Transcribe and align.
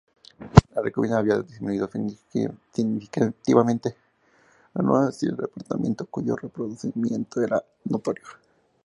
La 0.73 0.81
encomienda 0.83 1.19
había 1.19 1.43
disminuido 1.43 1.87
significativamente, 2.73 3.95
no 4.73 4.95
así 4.95 5.27
el 5.27 5.37
repartimiento, 5.37 6.07
cuyo 6.07 6.35
recrudecimiento 6.35 7.39
era 7.43 7.63
notorio. 7.83 8.23